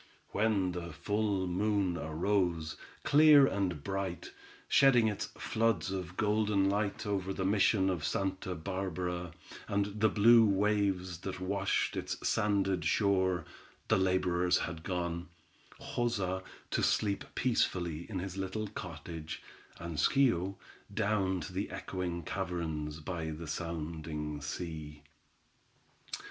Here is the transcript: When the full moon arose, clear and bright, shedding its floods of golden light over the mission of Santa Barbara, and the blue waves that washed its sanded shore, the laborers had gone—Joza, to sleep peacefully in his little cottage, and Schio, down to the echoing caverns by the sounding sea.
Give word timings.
When 0.29 0.71
the 0.71 0.91
full 0.91 1.45
moon 1.45 1.95
arose, 1.95 2.75
clear 3.03 3.45
and 3.45 3.83
bright, 3.83 4.31
shedding 4.67 5.07
its 5.07 5.27
floods 5.37 5.91
of 5.91 6.17
golden 6.17 6.67
light 6.67 7.05
over 7.05 7.31
the 7.31 7.45
mission 7.45 7.87
of 7.87 8.03
Santa 8.03 8.55
Barbara, 8.55 9.31
and 9.67 9.99
the 10.01 10.09
blue 10.09 10.43
waves 10.43 11.19
that 11.19 11.39
washed 11.39 11.95
its 11.95 12.17
sanded 12.27 12.83
shore, 12.83 13.45
the 13.89 13.97
laborers 13.99 14.57
had 14.57 14.81
gone—Joza, 14.81 16.41
to 16.71 16.81
sleep 16.81 17.23
peacefully 17.35 18.09
in 18.09 18.17
his 18.17 18.37
little 18.37 18.69
cottage, 18.69 19.43
and 19.77 19.97
Schio, 19.99 20.55
down 20.91 21.41
to 21.41 21.53
the 21.53 21.69
echoing 21.69 22.23
caverns 22.23 23.01
by 23.01 23.29
the 23.29 23.45
sounding 23.45 24.41
sea. 24.41 25.03